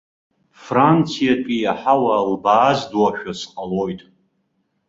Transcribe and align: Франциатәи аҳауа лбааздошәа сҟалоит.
Франциатәи 0.63 1.69
аҳауа 1.71 2.17
лбааздошәа 2.31 3.33
сҟалоит. 3.39 4.01